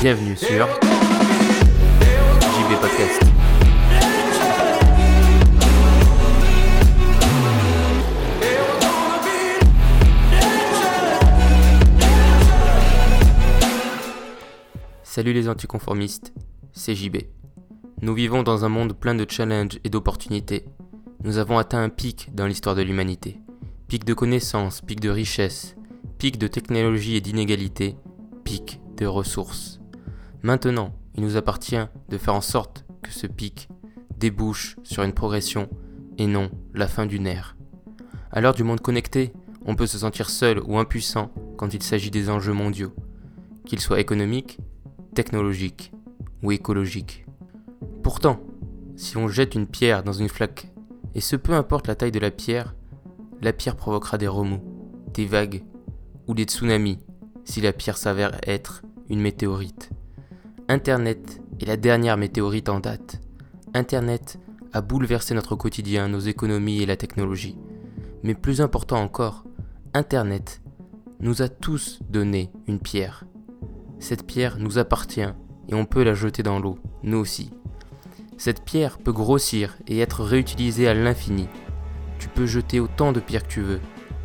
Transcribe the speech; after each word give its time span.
Bienvenue 0.00 0.36
sur 0.36 0.68
JB 2.40 2.80
Podcast. 2.80 3.22
Salut 15.02 15.32
les 15.32 15.48
anticonformistes, 15.48 16.32
c'est 16.72 16.94
JB. 16.94 17.35
Nous 18.02 18.12
vivons 18.12 18.42
dans 18.42 18.66
un 18.66 18.68
monde 18.68 18.92
plein 18.92 19.14
de 19.14 19.24
challenges 19.26 19.80
et 19.82 19.88
d'opportunités. 19.88 20.66
Nous 21.24 21.38
avons 21.38 21.56
atteint 21.56 21.82
un 21.82 21.88
pic 21.88 22.28
dans 22.34 22.46
l'histoire 22.46 22.74
de 22.74 22.82
l'humanité. 22.82 23.40
Pic 23.88 24.04
de 24.04 24.12
connaissances, 24.12 24.82
pic 24.82 25.00
de 25.00 25.08
richesse, 25.08 25.76
pic 26.18 26.38
de 26.38 26.46
technologie 26.46 27.16
et 27.16 27.22
d'inégalité, 27.22 27.96
pic 28.44 28.80
de 28.98 29.06
ressources. 29.06 29.80
Maintenant, 30.42 30.94
il 31.14 31.22
nous 31.22 31.38
appartient 31.38 31.80
de 32.10 32.18
faire 32.18 32.34
en 32.34 32.42
sorte 32.42 32.84
que 33.02 33.10
ce 33.10 33.26
pic 33.26 33.68
débouche 34.18 34.76
sur 34.82 35.02
une 35.02 35.14
progression 35.14 35.70
et 36.18 36.26
non 36.26 36.50
la 36.74 36.88
fin 36.88 37.06
d'une 37.06 37.26
ère. 37.26 37.56
À 38.30 38.42
l'heure 38.42 38.54
du 38.54 38.62
monde 38.62 38.80
connecté, 38.80 39.32
on 39.64 39.74
peut 39.74 39.86
se 39.86 39.98
sentir 39.98 40.28
seul 40.28 40.60
ou 40.60 40.78
impuissant 40.78 41.32
quand 41.56 41.72
il 41.72 41.82
s'agit 41.82 42.10
des 42.10 42.28
enjeux 42.28 42.52
mondiaux, 42.52 42.92
qu'ils 43.64 43.80
soient 43.80 44.00
économiques, 44.00 44.58
technologiques 45.14 45.92
ou 46.42 46.52
écologiques. 46.52 47.25
Pourtant, 48.06 48.38
si 48.94 49.16
on 49.16 49.26
jette 49.26 49.56
une 49.56 49.66
pierre 49.66 50.04
dans 50.04 50.12
une 50.12 50.28
flaque, 50.28 50.70
et 51.16 51.20
ce 51.20 51.34
peu 51.34 51.54
importe 51.54 51.88
la 51.88 51.96
taille 51.96 52.12
de 52.12 52.20
la 52.20 52.30
pierre, 52.30 52.76
la 53.42 53.52
pierre 53.52 53.74
provoquera 53.74 54.16
des 54.16 54.28
remous, 54.28 54.62
des 55.12 55.26
vagues 55.26 55.64
ou 56.28 56.34
des 56.34 56.44
tsunamis 56.44 57.00
si 57.42 57.60
la 57.60 57.72
pierre 57.72 57.96
s'avère 57.96 58.38
être 58.46 58.84
une 59.08 59.20
météorite. 59.20 59.90
Internet 60.68 61.42
est 61.60 61.66
la 61.66 61.76
dernière 61.76 62.16
météorite 62.16 62.68
en 62.68 62.78
date. 62.78 63.20
Internet 63.74 64.38
a 64.72 64.82
bouleversé 64.82 65.34
notre 65.34 65.56
quotidien, 65.56 66.06
nos 66.06 66.20
économies 66.20 66.82
et 66.82 66.86
la 66.86 66.96
technologie. 66.96 67.58
Mais 68.22 68.34
plus 68.36 68.60
important 68.60 69.02
encore, 69.02 69.42
Internet 69.94 70.62
nous 71.18 71.42
a 71.42 71.48
tous 71.48 71.98
donné 72.08 72.52
une 72.68 72.78
pierre. 72.78 73.24
Cette 73.98 74.28
pierre 74.28 74.58
nous 74.60 74.78
appartient 74.78 75.34
et 75.68 75.74
on 75.74 75.86
peut 75.86 76.04
la 76.04 76.14
jeter 76.14 76.44
dans 76.44 76.60
l'eau, 76.60 76.78
nous 77.02 77.18
aussi. 77.18 77.50
Cette 78.38 78.64
pierre 78.64 78.98
peut 78.98 79.12
grossir 79.12 79.76
et 79.88 80.00
être 80.00 80.22
réutilisée 80.22 80.88
à 80.88 80.94
l'infini. 80.94 81.48
Tu 82.18 82.28
peux 82.28 82.46
jeter 82.46 82.80
autant 82.80 83.12
de 83.12 83.20
pierres 83.20 83.44
que 83.44 83.52
tu 83.52 83.62
veux. 83.62 83.80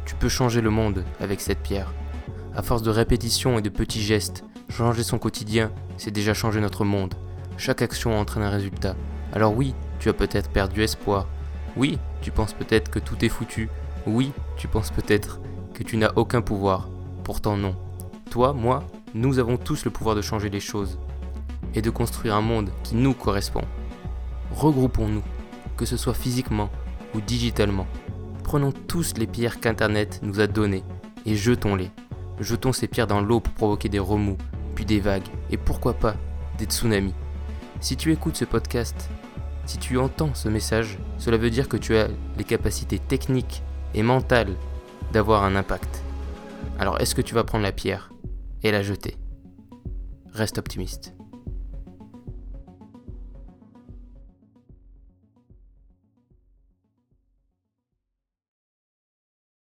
Tu 0.06 0.16
peux 0.16 0.28
changer 0.28 0.60
le 0.60 0.70
monde 0.70 1.06
avec 1.22 1.40
cette 1.40 1.62
pierre. 1.62 1.94
À 2.54 2.62
force 2.62 2.84
de 2.84 2.90
répétition 2.90 3.58
et 3.58 3.62
de 3.62 3.70
petits 3.70 4.02
gestes, 4.02 4.44
changer 4.70 5.04
son 5.04 5.18
quotidien, 5.18 5.72
c'est 5.98 6.12
déjà 6.12 6.34
changer 6.34 6.60
notre 6.60 6.84
monde. 6.84 7.14
Chaque 7.58 7.82
action 7.82 8.20
entraîne 8.20 8.44
un 8.44 8.50
résultat. 8.50 8.96
Alors 9.32 9.56
oui, 9.56 9.74
tu 10.00 10.10
as 10.10 10.14
peut-être 10.14 10.50
perdu 10.50 10.84
espoir. 10.84 11.28
Oui, 11.78 11.98
tu 12.22 12.32
penses 12.32 12.54
peut-être 12.54 12.92
que 12.92 13.00
tout 13.00 13.24
est 13.24 13.30
foutu. 13.30 13.70
Oui, 14.06 14.34
tu 14.58 14.68
penses 14.68 14.92
peut-être 14.92 15.40
que 15.74 15.84
tu 15.84 15.96
n'as 15.96 16.12
aucun 16.18 16.42
pouvoir. 16.42 16.90
Pourtant 17.24 17.56
non. 17.56 17.78
Toi, 18.30 18.52
moi, 18.52 18.84
nous 19.14 19.40
avons 19.40 19.58
tous 19.58 19.86
le 19.86 19.92
pouvoir 19.92 20.16
de 20.16 20.22
changer 20.22 20.50
les 20.50 20.60
choses 20.60 21.00
et 21.76 21.82
de 21.82 21.90
construire 21.90 22.36
un 22.36 22.42
monde 22.42 22.72
qui 22.84 22.96
nous 22.96 23.14
correspond. 23.14 23.64
Regroupons-nous, 24.56 25.24
que 25.78 25.86
ce 25.86 25.98
soit 25.98 26.14
physiquement 26.14 26.70
ou 27.16 27.22
digitalement. 27.22 27.88
Prenons 28.44 28.72
tous 28.72 29.14
les 29.18 29.28
pierres 29.28 29.60
qu'Internet 29.60 30.20
nous 30.24 30.40
a 30.40 30.48
données 30.48 30.84
et 31.26 31.36
jetons-les. 31.36 31.92
Jetons 32.40 32.74
ces 32.74 32.88
pierres 32.88 33.08
dans 33.08 33.22
l'eau 33.22 33.40
pour 33.40 33.54
provoquer 33.54 33.90
des 33.90 34.00
remous, 34.00 34.38
puis 34.76 34.86
des 34.86 35.00
vagues, 35.00 35.28
et 35.52 35.58
pourquoi 35.58 35.94
pas 35.94 36.16
des 36.58 36.66
tsunamis. 36.66 37.14
Si 37.80 37.96
tu 37.96 38.12
écoutes 38.12 38.36
ce 38.36 38.46
podcast, 38.46 39.10
si 39.66 39.78
tu 39.78 39.98
entends 39.98 40.34
ce 40.34 40.50
message, 40.50 40.98
cela 41.18 41.38
veut 41.38 41.50
dire 41.50 41.70
que 41.70 41.78
tu 41.78 41.96
as 41.96 42.10
les 42.38 42.44
capacités 42.44 43.00
techniques 43.00 43.64
et 43.94 44.04
mentales 44.04 44.56
d'avoir 45.14 45.44
un 45.44 45.56
impact. 45.56 46.04
Alors 46.80 47.00
est-ce 47.00 47.16
que 47.16 47.22
tu 47.22 47.36
vas 47.36 47.44
prendre 47.44 47.64
la 47.64 47.72
pierre 47.72 48.12
et 48.64 48.72
la 48.72 48.82
jeter? 48.82 49.18
Reste 50.34 50.58
optimiste. 50.58 51.14